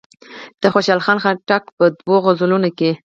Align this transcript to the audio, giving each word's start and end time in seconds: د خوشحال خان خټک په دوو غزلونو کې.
د 0.61 0.63
خوشحال 0.73 0.99
خان 1.05 1.17
خټک 1.23 1.63
په 1.77 1.85
دوو 1.97 2.15
غزلونو 2.25 2.69
کې. 2.77 2.91